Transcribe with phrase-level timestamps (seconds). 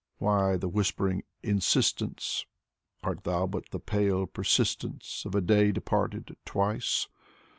[0.17, 2.47] Why the whispering insistence,—
[3.03, 7.07] Art thou but the pale persistence Of a day departed twice?